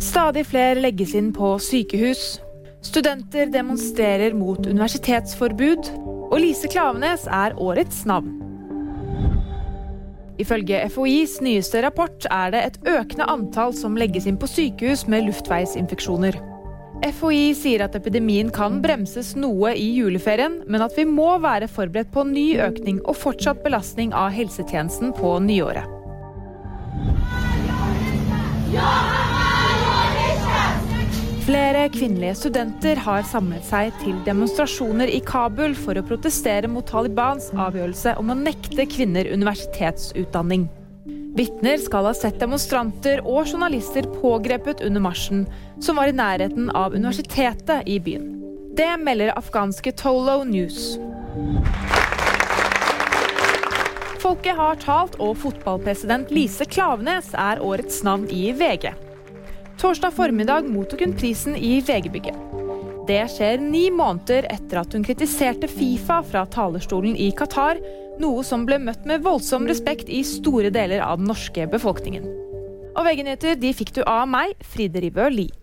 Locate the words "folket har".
54.22-54.78